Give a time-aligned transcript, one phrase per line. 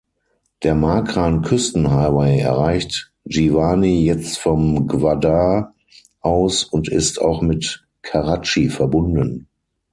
[0.63, 5.75] Der Makran-Küsten-Highway erreicht Jiwani jetzt von Gwadar
[6.21, 9.47] aus und ist auch mit Karatschi verbunden.